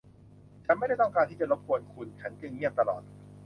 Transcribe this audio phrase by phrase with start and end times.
[0.65, 3.01] ฉันไม่ได้ต้องการที่จะรบกวนคุณ ฉันจึงเงียบตลอด